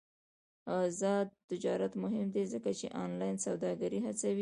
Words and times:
آزاد 0.83 1.27
تجارت 1.51 1.93
مهم 2.03 2.27
دی 2.35 2.43
ځکه 2.53 2.69
چې 2.79 2.85
آنلاین 3.03 3.35
سوداګري 3.45 3.99
هڅوي. 4.07 4.39